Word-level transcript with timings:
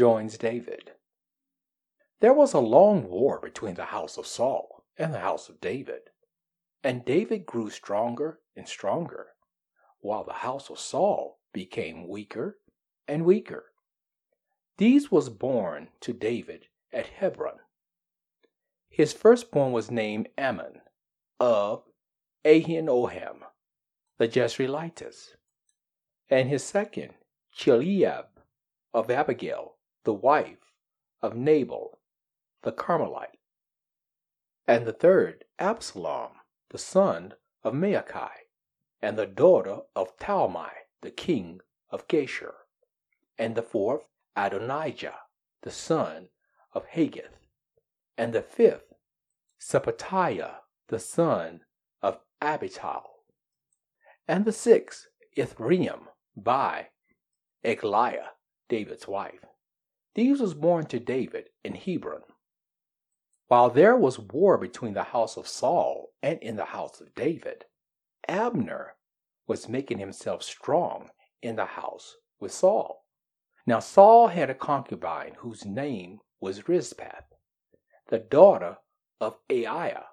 Joins 0.00 0.38
David. 0.38 0.92
There 2.20 2.32
was 2.32 2.54
a 2.54 2.58
long 2.58 3.10
war 3.10 3.38
between 3.38 3.74
the 3.74 3.84
house 3.84 4.16
of 4.16 4.26
Saul 4.26 4.86
and 4.96 5.12
the 5.12 5.18
house 5.18 5.50
of 5.50 5.60
David, 5.60 6.08
and 6.82 7.04
David 7.04 7.44
grew 7.44 7.68
stronger 7.68 8.40
and 8.56 8.66
stronger, 8.66 9.34
while 9.98 10.24
the 10.24 10.32
house 10.32 10.70
of 10.70 10.78
Saul 10.78 11.38
became 11.52 12.08
weaker 12.08 12.56
and 13.06 13.26
weaker. 13.26 13.72
These 14.78 15.10
was 15.10 15.28
born 15.28 15.88
to 16.00 16.14
David 16.14 16.68
at 16.90 17.08
Hebron. 17.08 17.58
His 18.88 19.12
firstborn 19.12 19.72
was 19.72 19.90
named 19.90 20.30
Amnon 20.38 20.80
of 21.38 21.82
Ahinoam, 22.46 23.40
the 24.16 24.28
Jezreelites, 24.28 25.34
and 26.30 26.48
his 26.48 26.64
second, 26.64 27.12
Chileab 27.54 28.28
of 28.94 29.10
Abigail, 29.10 29.76
the 30.04 30.14
wife 30.14 30.72
of 31.22 31.36
Nabal, 31.36 32.00
the 32.62 32.72
Carmelite, 32.72 33.38
and 34.66 34.86
the 34.86 34.92
third, 34.92 35.44
Absalom, 35.58 36.32
the 36.70 36.78
son 36.78 37.34
of 37.62 37.74
Maacah, 37.74 38.30
and 39.02 39.18
the 39.18 39.26
daughter 39.26 39.80
of 39.94 40.16
Talmai, 40.18 40.70
the 41.00 41.10
king 41.10 41.60
of 41.90 42.06
Geshur, 42.08 42.54
and 43.38 43.54
the 43.54 43.62
fourth, 43.62 44.04
Adonijah, 44.36 45.18
the 45.62 45.70
son 45.70 46.28
of 46.72 46.86
Haggith, 46.86 47.36
and 48.16 48.32
the 48.32 48.42
fifth, 48.42 48.92
Shephatiah, 49.60 50.56
the 50.88 50.98
son 50.98 51.60
of 52.02 52.20
Abital, 52.40 53.02
and 54.26 54.44
the 54.44 54.52
sixth, 54.52 55.08
Ithream, 55.36 56.06
by 56.36 56.88
Eglah, 57.64 58.30
David's 58.68 59.08
wife. 59.08 59.44
These 60.14 60.40
was 60.40 60.54
born 60.54 60.86
to 60.86 60.98
David 60.98 61.50
in 61.64 61.74
Hebron. 61.74 62.22
While 63.46 63.70
there 63.70 63.96
was 63.96 64.18
war 64.18 64.58
between 64.58 64.94
the 64.94 65.04
house 65.04 65.36
of 65.36 65.48
Saul 65.48 66.12
and 66.22 66.38
in 66.40 66.56
the 66.56 66.66
house 66.66 67.00
of 67.00 67.14
David, 67.14 67.64
Abner 68.28 68.94
was 69.46 69.68
making 69.68 69.98
himself 69.98 70.42
strong 70.42 71.10
in 71.42 71.56
the 71.56 71.64
house 71.64 72.16
with 72.38 72.52
Saul. 72.52 73.04
Now 73.66 73.80
Saul 73.80 74.28
had 74.28 74.50
a 74.50 74.54
concubine 74.54 75.34
whose 75.38 75.64
name 75.64 76.20
was 76.40 76.68
Rizpah, 76.68 77.22
the 78.08 78.18
daughter 78.18 78.78
of 79.20 79.38
Aiah 79.48 80.04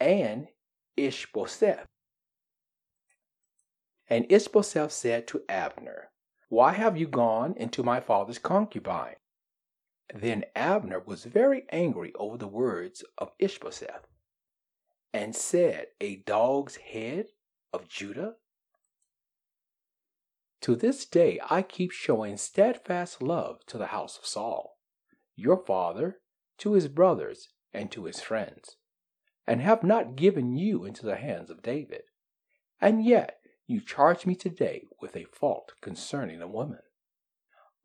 and 0.00 0.48
Ishbosheth. 0.96 1.86
And 4.08 4.26
Ishbosheth 4.30 4.92
said 4.92 5.26
to 5.28 5.42
Abner, 5.48 6.10
Why 6.48 6.72
have 6.72 6.96
you 6.96 7.06
gone 7.06 7.54
into 7.56 7.82
my 7.82 8.00
father's 8.00 8.38
concubine? 8.38 9.16
Then 10.12 10.44
Abner 10.54 11.00
was 11.00 11.24
very 11.24 11.64
angry 11.70 12.12
over 12.16 12.36
the 12.36 12.48
words 12.48 13.04
of 13.16 13.32
Ishbosheth, 13.38 14.06
and 15.12 15.34
said, 15.34 15.88
A 16.00 16.16
dog's 16.16 16.76
head 16.76 17.28
of 17.72 17.88
Judah? 17.88 18.36
To 20.62 20.74
this 20.74 21.04
day 21.04 21.38
I 21.48 21.62
keep 21.62 21.92
showing 21.92 22.36
steadfast 22.36 23.22
love 23.22 23.64
to 23.66 23.78
the 23.78 23.88
house 23.88 24.18
of 24.18 24.26
Saul, 24.26 24.78
your 25.36 25.56
father, 25.56 26.20
to 26.58 26.72
his 26.72 26.88
brothers, 26.88 27.48
and 27.72 27.90
to 27.92 28.04
his 28.04 28.20
friends, 28.20 28.76
and 29.46 29.60
have 29.60 29.82
not 29.82 30.16
given 30.16 30.56
you 30.56 30.84
into 30.84 31.04
the 31.04 31.16
hands 31.16 31.50
of 31.50 31.62
David. 31.62 32.02
And 32.80 33.04
yet 33.04 33.40
you 33.66 33.80
charge 33.80 34.26
me 34.26 34.34
today 34.34 34.84
with 35.00 35.16
a 35.16 35.24
fault 35.24 35.72
concerning 35.80 36.40
a 36.40 36.48
woman. 36.48 36.80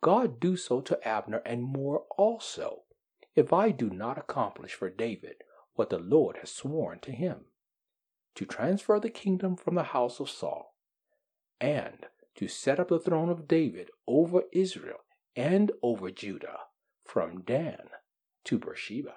God 0.01 0.39
do 0.39 0.55
so 0.55 0.81
to 0.81 1.07
Abner 1.07 1.41
and 1.45 1.63
more 1.63 2.05
also, 2.17 2.83
if 3.35 3.51
I 3.51 3.71
do 3.71 3.89
not 3.89 4.17
accomplish 4.17 4.73
for 4.73 4.89
David 4.89 5.43
what 5.73 5.89
the 5.89 5.99
Lord 5.99 6.37
has 6.37 6.51
sworn 6.51 6.99
to 7.01 7.11
him 7.11 7.45
to 8.35 8.45
transfer 8.45 8.99
the 8.99 9.09
kingdom 9.09 9.55
from 9.55 9.75
the 9.75 9.83
house 9.83 10.19
of 10.19 10.29
Saul, 10.29 10.73
and 11.59 12.05
to 12.35 12.47
set 12.47 12.79
up 12.79 12.87
the 12.87 12.99
throne 12.99 13.29
of 13.29 13.47
David 13.47 13.89
over 14.07 14.43
Israel 14.53 14.99
and 15.35 15.71
over 15.83 16.09
Judah 16.09 16.59
from 17.03 17.41
Dan 17.41 17.89
to 18.45 18.57
Beersheba. 18.57 19.15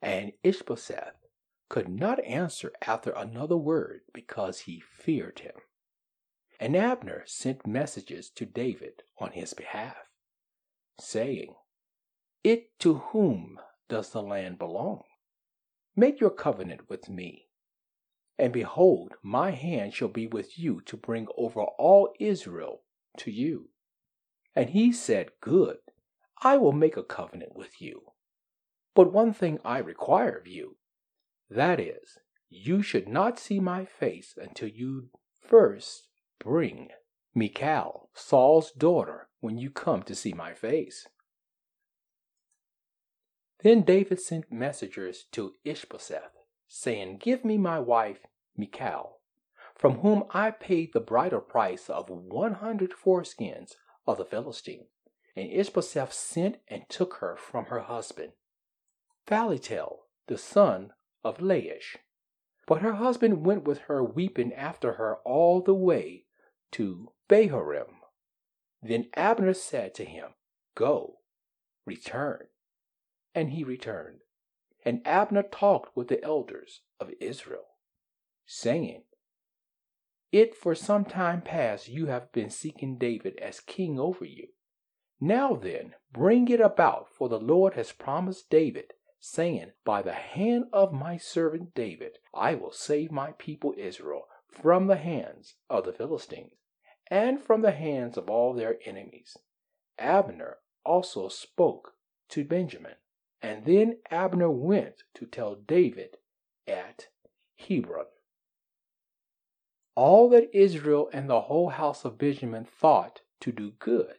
And 0.00 0.32
Ishbosheth 0.42 1.16
could 1.68 1.88
not 1.88 2.24
answer 2.24 2.72
after 2.86 3.10
another 3.10 3.56
word 3.56 4.00
because 4.14 4.60
he 4.60 4.80
feared 4.80 5.40
him. 5.40 5.52
And 6.60 6.76
Abner 6.76 7.22
sent 7.26 7.66
messages 7.66 8.30
to 8.30 8.44
David 8.44 9.02
on 9.18 9.32
his 9.32 9.54
behalf, 9.54 9.96
saying, 11.00 11.54
It 12.42 12.76
to 12.80 12.94
whom 12.94 13.60
does 13.88 14.10
the 14.10 14.22
land 14.22 14.58
belong? 14.58 15.02
Make 15.94 16.20
your 16.20 16.30
covenant 16.30 16.88
with 16.88 17.08
me. 17.08 17.48
And 18.38 18.52
behold, 18.52 19.14
my 19.22 19.52
hand 19.52 19.94
shall 19.94 20.08
be 20.08 20.26
with 20.26 20.58
you 20.58 20.80
to 20.82 20.96
bring 20.96 21.28
over 21.36 21.62
all 21.62 22.12
Israel 22.18 22.82
to 23.18 23.30
you. 23.30 23.70
And 24.54 24.70
he 24.70 24.92
said, 24.92 25.30
Good, 25.40 25.78
I 26.42 26.56
will 26.56 26.72
make 26.72 26.96
a 26.96 27.02
covenant 27.02 27.54
with 27.54 27.80
you. 27.80 28.02
But 28.94 29.12
one 29.12 29.32
thing 29.32 29.60
I 29.64 29.78
require 29.78 30.36
of 30.36 30.48
you, 30.48 30.76
that 31.48 31.78
is, 31.78 32.18
you 32.48 32.82
should 32.82 33.06
not 33.06 33.38
see 33.38 33.60
my 33.60 33.84
face 33.84 34.34
until 34.36 34.68
you 34.68 35.10
first 35.40 36.07
bring 36.38 36.88
Michal, 37.34 38.10
Saul's 38.14 38.72
daughter, 38.72 39.28
when 39.40 39.58
you 39.58 39.70
come 39.70 40.02
to 40.02 40.14
see 40.14 40.32
my 40.32 40.54
face. 40.54 41.06
Then 43.62 43.82
David 43.82 44.20
sent 44.20 44.52
messengers 44.52 45.24
to 45.32 45.54
Ishbosheth, 45.64 46.32
saying, 46.68 47.18
Give 47.18 47.44
me 47.44 47.58
my 47.58 47.78
wife 47.78 48.26
Michal, 48.56 49.20
from 49.74 49.98
whom 49.98 50.24
I 50.30 50.50
paid 50.50 50.92
the 50.92 51.00
bridal 51.00 51.40
price 51.40 51.88
of 51.88 52.08
one 52.08 52.54
hundred 52.54 52.92
foreskins 52.92 53.72
of 54.06 54.18
the 54.18 54.24
Philistine. 54.24 54.86
And 55.36 55.50
Ishbosheth 55.50 56.12
sent 56.12 56.58
and 56.66 56.88
took 56.88 57.14
her 57.20 57.36
from 57.36 57.66
her 57.66 57.80
husband, 57.80 58.32
Paltiel, 59.26 59.98
the 60.26 60.38
son 60.38 60.92
of 61.22 61.38
Laish. 61.38 61.96
But 62.66 62.82
her 62.82 62.94
husband 62.94 63.44
went 63.46 63.64
with 63.64 63.78
her 63.82 64.02
weeping 64.02 64.52
after 64.52 64.94
her 64.94 65.18
all 65.24 65.60
the 65.62 65.74
way 65.74 66.24
to 66.72 67.12
Bahurim. 67.28 67.96
Then 68.82 69.08
Abner 69.14 69.54
said 69.54 69.94
to 69.94 70.04
him, 70.04 70.30
Go, 70.74 71.18
return. 71.84 72.46
And 73.34 73.50
he 73.50 73.64
returned. 73.64 74.20
And 74.84 75.06
Abner 75.06 75.42
talked 75.42 75.96
with 75.96 76.08
the 76.08 76.22
elders 76.22 76.82
of 77.00 77.10
Israel, 77.20 77.66
saying, 78.46 79.02
It 80.30 80.54
for 80.54 80.74
some 80.74 81.04
time 81.04 81.42
past 81.42 81.88
you 81.88 82.06
have 82.06 82.32
been 82.32 82.50
seeking 82.50 82.96
David 82.96 83.38
as 83.38 83.60
king 83.60 83.98
over 83.98 84.24
you. 84.24 84.48
Now 85.20 85.54
then, 85.56 85.94
bring 86.12 86.48
it 86.48 86.60
about, 86.60 87.08
for 87.12 87.28
the 87.28 87.40
Lord 87.40 87.74
has 87.74 87.90
promised 87.90 88.50
David, 88.50 88.92
saying, 89.18 89.72
By 89.84 90.02
the 90.02 90.12
hand 90.12 90.66
of 90.72 90.92
my 90.92 91.16
servant 91.16 91.74
David 91.74 92.18
I 92.32 92.54
will 92.54 92.70
save 92.70 93.10
my 93.10 93.32
people 93.32 93.74
Israel 93.76 94.28
from 94.48 94.86
the 94.86 94.96
hands 94.96 95.56
of 95.68 95.84
the 95.84 95.92
Philistines, 95.92 96.52
and 97.10 97.40
from 97.40 97.62
the 97.62 97.72
hands 97.72 98.16
of 98.16 98.28
all 98.30 98.52
their 98.52 98.78
enemies. 98.84 99.36
Abner 99.98 100.58
also 100.84 101.28
spoke 101.28 101.94
to 102.30 102.44
Benjamin. 102.44 102.94
And 103.40 103.64
then 103.64 103.98
Abner 104.10 104.50
went 104.50 105.04
to 105.14 105.26
tell 105.26 105.54
David 105.54 106.16
at 106.66 107.06
Hebron. 107.56 108.06
All 109.94 110.28
that 110.30 110.50
Israel 110.52 111.08
and 111.12 111.28
the 111.28 111.42
whole 111.42 111.70
house 111.70 112.04
of 112.04 112.18
Benjamin 112.18 112.64
thought 112.64 113.20
to 113.40 113.52
do 113.52 113.72
good. 113.78 114.16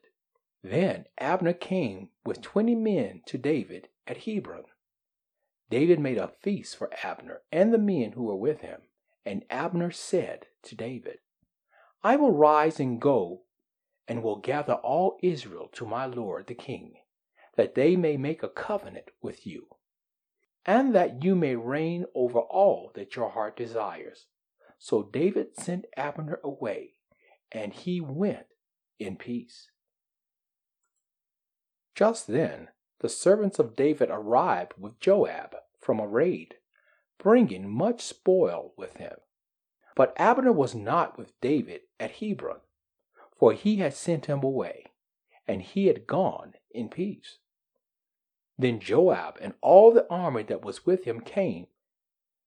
Then 0.64 1.06
Abner 1.18 1.54
came 1.54 2.10
with 2.26 2.42
twenty 2.42 2.76
men 2.76 3.22
to 3.28 3.38
David 3.38 3.88
at 4.08 4.26
Hebron. 4.26 4.66
David 5.70 6.00
made 6.00 6.18
a 6.18 6.34
feast 6.42 6.76
for 6.76 6.90
Abner 7.04 7.42
and 7.52 7.74
the 7.74 7.78
men 7.78 8.14
who 8.14 8.24
were 8.24 8.36
with 8.36 8.62
him, 8.62 8.82
and 9.26 9.46
Abner 9.50 9.92
said 9.92 10.48
to 10.64 10.76
David, 10.76 11.20
I 12.04 12.16
will 12.16 12.32
rise 12.32 12.80
and 12.80 13.02
go 13.02 13.44
and 14.08 14.24
will 14.24 14.38
gather 14.38 14.74
all 14.74 15.18
Israel 15.22 15.70
to 15.74 15.86
my 15.86 16.06
lord 16.06 16.48
the 16.48 16.56
king, 16.56 16.94
that 17.56 17.76
they 17.76 17.96
may 17.96 18.18
make 18.18 18.42
a 18.42 18.50
covenant 18.50 19.10
with 19.22 19.46
you, 19.46 19.68
and 20.66 20.96
that 20.96 21.24
you 21.24 21.36
may 21.36 21.56
reign 21.56 22.06
over 22.16 22.40
all 22.40 22.92
that 22.96 23.16
your 23.16 23.30
heart 23.30 23.58
desires. 23.58 24.28
So 24.78 25.04
David 25.04 25.58
sent 25.58 25.86
Abner 25.98 26.40
away, 26.44 26.94
and 27.52 27.74
he 27.74 28.00
went 28.00 28.48
in 28.98 29.18
peace. 29.18 29.70
Just 31.96 32.28
then, 32.28 32.70
the 33.02 33.10
servants 33.10 33.60
of 33.60 33.76
David 33.76 34.10
arrived 34.10 34.74
with 34.78 35.00
Joab 35.02 35.56
from 35.82 36.00
a 36.00 36.08
raid, 36.08 36.56
bringing 37.18 37.70
much 37.70 38.02
spoil 38.02 38.74
with 38.78 38.96
him. 38.96 39.18
But 40.00 40.14
Abner 40.16 40.54
was 40.54 40.74
not 40.74 41.18
with 41.18 41.38
David 41.42 41.82
at 42.00 42.22
Hebron, 42.22 42.62
for 43.38 43.52
he 43.52 43.76
had 43.76 43.94
sent 43.94 44.28
him 44.28 44.42
away, 44.42 44.94
and 45.46 45.62
he 45.62 45.88
had 45.88 46.08
gone 46.08 46.54
in 46.72 46.88
peace. 46.88 47.40
Then 48.58 48.80
Joab 48.80 49.38
and 49.42 49.56
all 49.60 49.92
the 49.92 50.10
army 50.10 50.44
that 50.44 50.64
was 50.64 50.86
with 50.86 51.04
him 51.04 51.20
came. 51.20 51.68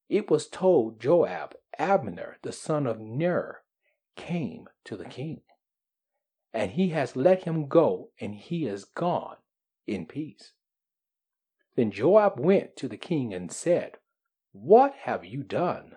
It 0.09 0.31
was 0.31 0.49
told 0.49 0.99
Joab, 0.99 1.55
Abner 1.79 2.39
the 2.41 2.53
son 2.53 2.87
of 2.87 2.99
Ner, 2.99 3.65
came 4.17 4.71
to 4.85 4.97
the 4.97 5.05
king. 5.05 5.43
And 6.55 6.71
he 6.71 6.89
has 6.89 7.17
let 7.17 7.45
him 7.45 7.69
go, 7.69 8.13
and 8.19 8.35
he 8.35 8.65
is 8.65 8.87
gone 8.87 9.37
in 9.87 10.07
peace. 10.07 10.53
Then 11.77 11.91
Joab 11.91 12.41
went 12.41 12.77
to 12.77 12.89
the 12.89 12.97
king 12.97 13.35
and 13.35 13.53
said, 13.53 13.99
What 14.53 14.95
have 15.03 15.27
you 15.27 15.43
done? 15.43 15.97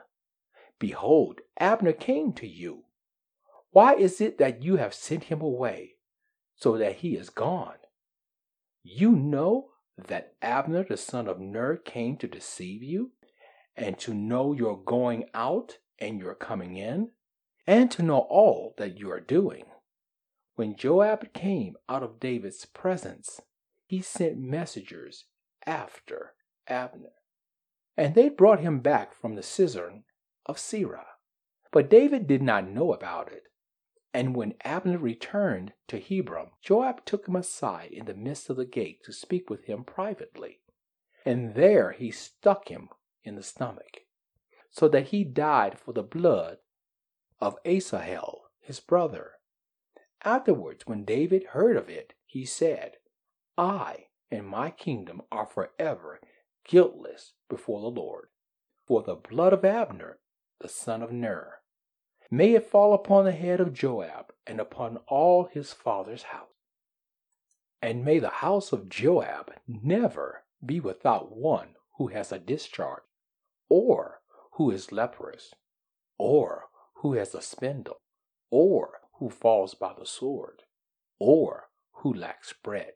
Behold, 0.80 1.42
Abner 1.60 1.94
came 1.94 2.34
to 2.34 2.48
you. 2.48 2.84
Why 3.72 3.96
is 3.96 4.22
it 4.22 4.38
that 4.38 4.64
you 4.64 4.78
have 4.78 4.94
sent 4.94 5.26
him 5.26 5.42
away, 5.42 5.96
so 6.56 6.78
that 6.78 6.98
he 6.98 7.16
is 7.16 7.30
gone? 7.30 7.78
You 8.84 9.12
know 9.12 9.72
that 9.98 10.36
Abner 10.42 10.84
the 10.84 10.98
son 10.98 11.28
of 11.28 11.40
Ner 11.40 11.78
came 11.78 12.18
to 12.18 12.28
deceive 12.28 12.84
you, 12.84 13.12
and 13.76 13.98
to 14.00 14.14
know 14.14 14.54
your 14.54 14.82
going 14.82 15.26
out 15.34 15.80
and 16.00 16.20
your 16.20 16.36
coming 16.36 16.78
in, 16.78 17.12
and 17.68 17.92
to 17.92 18.04
know 18.04 18.20
all 18.30 18.74
that 18.78 18.98
you 18.98 19.12
are 19.12 19.20
doing. 19.20 19.66
When 20.56 20.78
Joab 20.78 21.34
came 21.34 21.76
out 21.90 22.02
of 22.02 22.20
David's 22.20 22.66
presence, 22.66 23.42
he 23.86 24.02
sent 24.02 24.38
messengers 24.38 25.26
after 25.66 26.34
Abner. 26.68 27.10
And 27.98 28.16
they 28.16 28.30
brought 28.30 28.62
him 28.62 28.80
back 28.80 29.14
from 29.14 29.36
the 29.36 29.44
cistern 29.44 30.05
of 30.46 30.58
Sirah. 30.58 31.08
But 31.72 31.90
David 31.90 32.28
did 32.28 32.42
not 32.42 32.70
know 32.70 32.94
about 32.94 33.32
it. 33.32 33.44
And 34.14 34.36
when 34.36 34.54
Abner 34.64 34.98
returned 34.98 35.74
to 35.90 36.00
Hebron, 36.00 36.52
Joab 36.62 37.04
took 37.04 37.28
him 37.28 37.36
aside 37.36 37.90
in 37.92 38.06
the 38.06 38.14
midst 38.14 38.50
of 38.50 38.56
the 38.56 38.66
gate 38.66 39.04
to 39.04 39.12
speak 39.12 39.50
with 39.50 39.66
him 39.66 39.84
privately. 39.84 40.62
And 41.26 41.54
there 41.54 41.92
he 41.92 42.12
stuck 42.12 42.70
him 42.70 42.90
in 43.24 43.36
the 43.36 43.44
stomach, 43.44 44.02
so 44.70 44.88
that 44.88 45.08
he 45.08 45.24
died 45.24 45.78
for 45.78 45.92
the 45.92 46.04
blood 46.04 46.60
of 47.42 47.58
Asahel, 47.66 48.44
his 48.62 48.80
brother. 48.80 49.32
Afterwards, 50.24 50.84
when 50.86 51.04
David 51.04 51.48
heard 51.52 51.76
of 51.76 51.90
it, 51.90 52.14
he 52.26 52.46
said, 52.46 52.94
I 53.58 54.06
and 54.32 54.48
my 54.48 54.70
kingdom 54.70 55.22
are 55.32 55.46
forever 55.46 56.20
guiltless 56.68 57.34
before 57.50 57.82
the 57.82 58.00
Lord. 58.00 58.28
For 58.88 59.02
the 59.02 59.16
blood 59.16 59.52
of 59.52 59.66
Abner, 59.66 60.20
the 60.60 60.70
son 60.70 61.02
of 61.02 61.12
Ner, 61.12 61.60
may 62.32 62.54
it 62.54 62.70
fall 62.70 62.94
upon 62.94 63.26
the 63.26 63.32
head 63.32 63.60
of 63.60 63.74
Joab 63.74 64.34
and 64.48 64.60
upon 64.60 64.98
all 65.08 65.46
his 65.46 65.74
father's 65.74 66.24
house. 66.24 66.50
And 67.82 68.04
may 68.04 68.20
the 68.20 68.30
house 68.30 68.72
of 68.72 68.90
Joab 68.90 69.54
never 69.68 70.44
be 70.66 70.80
without 70.80 71.36
one 71.36 71.76
who 71.98 72.08
has 72.08 72.32
a 72.32 72.40
discharge, 72.40 73.04
or 73.70 74.22
who 74.54 74.72
is 74.72 74.92
leprous, 74.92 75.54
or 76.18 76.66
who 76.96 77.14
has 77.14 77.36
a 77.36 77.42
spindle, 77.42 78.02
or 78.50 79.02
who 79.20 79.30
falls 79.30 79.76
by 79.76 79.94
the 79.98 80.06
sword, 80.06 80.64
or 81.20 81.70
who 81.98 82.14
lacks 82.14 82.54
bread. 82.54 82.94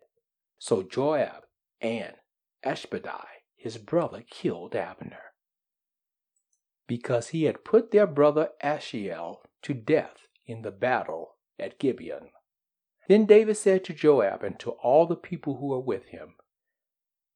So 0.58 0.84
Joab 0.84 1.44
and 1.82 2.16
Abishai, 2.64 3.28
his 3.56 3.78
brother, 3.78 4.24
killed 4.30 4.76
Abner, 4.76 5.34
because 6.90 7.28
he 7.28 7.44
had 7.44 7.64
put 7.64 7.92
their 7.92 8.08
brother 8.08 8.50
Asahel 8.64 9.44
to 9.62 9.76
death 9.76 10.28
in 10.48 10.64
the 10.64 10.72
battle 10.72 11.36
at 11.60 11.78
Gibeon. 11.78 12.32
Then 13.08 13.28
David 13.28 13.58
said 13.58 13.86
to 13.86 13.94
Joab 13.94 14.44
and 14.44 14.60
to 14.60 14.72
all 14.72 15.06
the 15.06 15.16
people 15.16 15.58
who 15.58 15.68
were 15.68 15.80
with 15.80 16.06
him, 16.06 16.34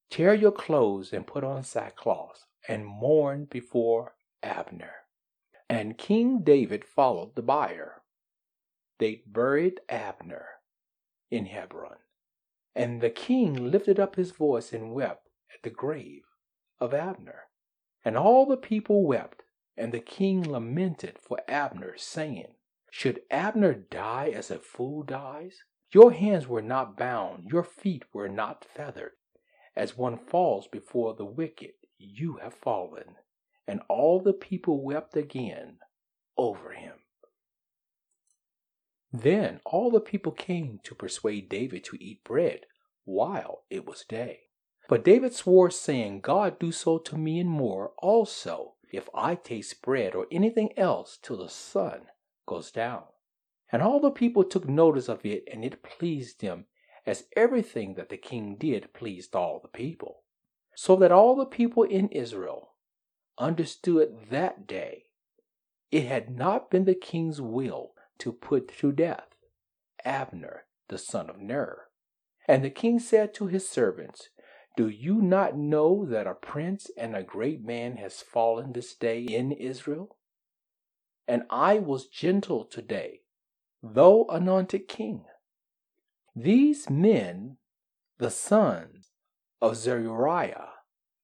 Tear 0.10 0.34
your 0.34 0.52
clothes 0.52 1.14
and 1.14 1.28
put 1.28 1.44
on 1.44 1.64
sackcloth, 1.64 2.48
and 2.68 2.86
mourn 2.86 3.46
before 3.46 4.16
Abner. 4.42 4.94
And 5.70 6.00
King 6.00 6.40
David 6.44 6.84
followed 6.84 7.36
the 7.36 7.44
bier. 7.44 8.02
They 8.98 9.22
buried 9.28 9.82
Abner 9.88 10.48
in 11.30 11.46
Hebron. 11.46 11.98
And 12.76 13.02
the 13.02 13.12
king 13.12 13.70
lifted 13.70 14.00
up 14.00 14.16
his 14.16 14.32
voice 14.32 14.74
and 14.74 14.94
wept 14.94 15.30
at 15.54 15.62
the 15.62 15.70
grave 15.70 16.24
of 16.80 16.92
Abner. 16.92 17.42
And 18.06 18.18
all 18.18 18.46
the 18.46 18.58
people 18.58 19.06
wept, 19.06 19.43
and 19.78 19.92
the 19.92 20.00
king 20.00 20.44
lamented 20.44 21.18
for 21.20 21.40
Abner, 21.48 21.96
saying, 21.98 22.56
Should 22.92 23.22
Abner 23.32 23.74
die 23.74 24.32
as 24.34 24.52
a 24.52 24.60
fool 24.60 25.04
dies? 25.04 25.64
Your 25.92 26.12
hands 26.12 26.48
were 26.48 26.62
not 26.62 26.98
bound, 26.98 27.50
your 27.50 27.64
feet 27.64 28.04
were 28.14 28.30
not 28.30 28.66
feathered. 28.66 29.14
As 29.76 29.98
one 29.98 30.18
falls 30.18 30.68
before 30.68 31.14
the 31.14 31.26
wicked, 31.26 31.74
you 31.98 32.38
have 32.38 32.54
fallen. 32.54 33.16
And 33.68 33.82
all 33.90 34.20
the 34.20 34.34
people 34.34 34.84
wept 34.84 35.16
again 35.16 35.78
over 36.38 36.74
him. 36.74 36.96
Then 39.12 39.62
all 39.64 39.92
the 39.92 40.00
people 40.02 40.32
came 40.32 40.80
to 40.84 40.96
persuade 40.96 41.48
David 41.48 41.84
to 41.86 41.98
eat 42.04 42.24
bread 42.24 42.66
while 43.06 43.64
it 43.70 43.86
was 43.86 44.04
day. 44.04 44.42
But 44.90 45.06
David 45.06 45.34
swore, 45.34 45.70
saying, 45.70 46.22
God 46.22 46.60
do 46.60 46.72
so 46.72 46.98
to 46.98 47.18
me 47.18 47.40
and 47.40 47.50
more 47.50 47.94
also, 48.00 48.74
if 48.94 49.10
I 49.14 49.36
taste 49.36 49.82
bread 49.82 50.16
or 50.16 50.28
anything 50.32 50.78
else 50.78 51.18
till 51.22 51.38
the 51.38 51.50
sun 51.50 52.04
goes 52.46 52.72
down. 52.72 53.04
And 53.72 53.82
all 53.82 54.00
the 54.00 54.12
people 54.12 54.44
took 54.44 54.70
notice 54.70 55.10
of 55.10 55.26
it, 55.26 55.44
and 55.52 55.66
it 55.66 55.84
pleased 55.84 56.40
them, 56.40 56.68
as 57.06 57.26
everything 57.36 57.96
that 57.96 58.10
the 58.10 58.18
king 58.18 58.56
did 58.56 58.94
pleased 58.94 59.36
all 59.36 59.60
the 59.60 59.68
people. 59.68 60.22
So 60.76 60.96
that 60.98 61.12
all 61.12 61.36
the 61.36 61.46
people 61.46 61.84
in 61.84 62.08
Israel 62.10 62.76
understood 63.38 64.28
that 64.30 64.68
day 64.68 65.06
it 65.92 66.06
had 66.06 66.36
not 66.36 66.72
been 66.72 66.86
the 66.86 66.96
king's 66.96 67.40
will 67.40 67.94
to 68.18 68.32
put 68.32 68.68
to 68.80 68.92
death 68.92 69.36
Abner 70.04 70.66
the 70.90 70.98
son 70.98 71.30
of 71.30 71.40
Ner. 71.40 71.84
And 72.48 72.64
the 72.64 72.70
king 72.70 73.00
said 73.00 73.34
to 73.36 73.48
his 73.48 73.70
servants, 73.70 74.30
Do 74.76 74.88
you 74.88 75.22
not 75.22 75.56
know 75.56 76.04
that 76.06 76.26
a 76.26 76.34
prince 76.34 76.90
and 76.98 77.16
a 77.16 77.22
great 77.22 77.64
man 77.64 77.98
has 77.98 78.22
fallen 78.22 78.74
this 78.74 78.96
day 78.96 79.22
in 79.22 79.52
Israel? 79.52 80.18
And 81.28 81.44
I 81.50 81.78
was 81.78 82.08
gentle 82.08 82.66
today, 82.66 83.22
though 83.84 84.26
anointed 84.30 84.88
king. 84.88 85.26
These 86.36 86.90
men, 86.90 87.58
the 88.18 88.32
sons 88.32 89.12
of 89.62 89.78
Zeruiah, 89.78 90.70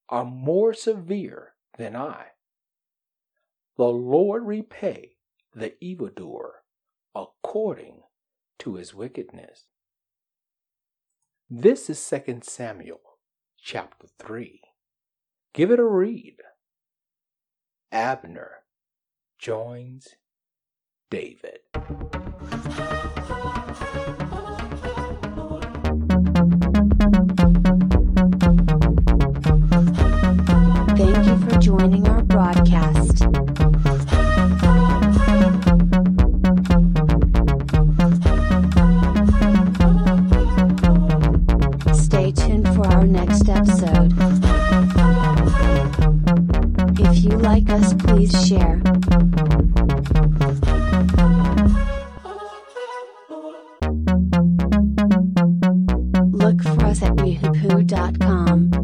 are 0.10 0.26
more 0.26 0.74
severe 0.74 1.54
than 1.78 1.96
I. 1.96 2.28
The 3.78 3.86
Lord 3.86 4.46
repay 4.46 5.18
the 5.56 5.74
evildoer 5.84 6.64
according 7.16 8.04
to 8.60 8.76
his 8.76 8.94
wickedness. 8.94 9.66
This 11.50 11.90
is 11.90 12.08
2 12.08 12.42
Samuel 12.44 13.09
chapter 13.64 14.08
3. 14.20 14.62
Give 15.54 15.72
it 15.72 15.80
a 15.80 15.86
read. 15.86 16.38
Abner 17.92 18.64
joins 19.38 20.16
David. 21.10 21.60
Thank 30.98 31.26
you 31.26 31.38
for 31.40 31.58
joining 31.60 32.08
our 32.08 32.22
broadcast. 32.24 32.99
Look 57.92 58.79